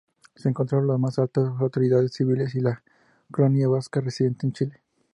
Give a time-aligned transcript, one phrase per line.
[0.35, 2.81] Se encontraron las más altas autoridades civiles y la
[3.29, 4.81] colonia Vasca residente en Chile.